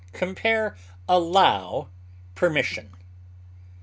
[0.13, 0.75] Compare
[1.07, 1.89] ALLOW;
[2.33, 2.89] PERMISSION.